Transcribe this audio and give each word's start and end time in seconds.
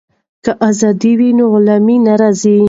که 0.43 0.51
ازادي 0.69 1.11
وي 1.19 1.29
نو 1.37 1.45
غلامي 1.53 1.97
نه 2.05 2.13
راځي. 2.21 2.57